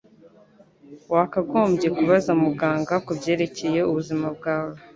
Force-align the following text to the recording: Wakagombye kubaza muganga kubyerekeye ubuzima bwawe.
Wakagombye 1.13 1.87
kubaza 1.97 2.31
muganga 2.43 2.93
kubyerekeye 3.05 3.79
ubuzima 3.89 4.27
bwawe. 4.37 4.77